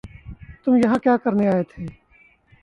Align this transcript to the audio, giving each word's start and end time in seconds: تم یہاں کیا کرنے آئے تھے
تم 0.63 0.75
یہاں 0.75 0.97
کیا 1.03 1.15
کرنے 1.23 1.47
آئے 1.47 1.63
تھے 1.63 1.85